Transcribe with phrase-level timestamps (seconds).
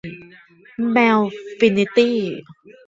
[0.91, 1.19] แมว
[1.57, 2.17] ฟินิตี้